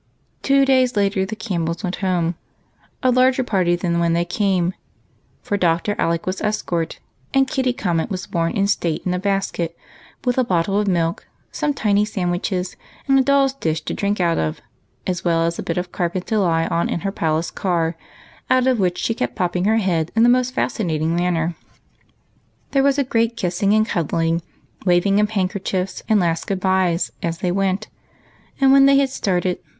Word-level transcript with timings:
Two 0.41 0.65
days 0.65 0.95
later, 0.95 1.25
the 1.27 1.35
Campbells 1.35 1.83
went 1.83 1.97
home, 1.97 2.33
a 3.03 3.11
larger 3.11 3.43
party 3.43 3.75
than 3.75 3.99
when 3.99 4.13
they 4.13 4.25
came; 4.25 4.73
for 5.43 5.57
Dr. 5.57 5.93
Alec 5.99 6.25
was 6.25 6.41
escort, 6.41 6.97
and 7.35 7.47
Kitty 7.47 7.71
Comet 7.71 8.09
was 8.09 8.25
borne 8.25 8.53
in 8.53 8.65
state 8.65 9.05
in 9.05 9.13
a 9.13 9.19
basket, 9.19 9.77
with 10.25 10.39
a 10.39 10.43
bottle 10.43 10.79
of 10.79 10.87
milk, 10.87 11.27
some 11.51 11.71
tiny 11.71 12.03
sandwiches, 12.03 12.75
and 13.07 13.19
a 13.19 13.21
doll's 13.21 13.53
dish 13.53 13.81
to 13.81 13.93
drink 13.93 14.19
out 14.19 14.39
of, 14.39 14.59
as 15.05 15.23
well 15.23 15.43
as 15.45 15.59
a 15.59 15.61
bit 15.61 15.77
of 15.77 15.91
carpet 15.91 16.25
to 16.25 16.39
lie 16.39 16.65
on 16.69 16.89
in 16.89 17.01
her 17.01 17.11
palace 17.11 17.51
car, 17.51 17.95
out 18.49 18.65
of 18.65 18.79
wiiich 18.79 18.97
she 18.97 19.13
kept 19.13 19.35
popping 19.35 19.65
her 19.65 19.77
head 19.77 20.11
in 20.15 20.23
the 20.23 20.29
most 20.29 20.55
fascinating 20.55 21.15
manner. 21.15 21.53
There 22.71 22.81
was 22.81 22.97
a 22.97 23.03
great 23.03 23.37
kissing 23.37 23.71
and 23.75 23.85
cuddling, 23.85 24.41
waving 24.83 25.19
of 25.19 25.29
handkerchiefs, 25.29 26.01
and 26.09 26.19
last 26.19 26.47
good 26.47 26.59
bys, 26.59 27.11
as 27.21 27.37
they 27.37 27.51
went; 27.51 27.87
and 28.59 28.71
when 28.71 28.87
they 28.87 28.97
had 28.97 29.11
started. 29.11 29.59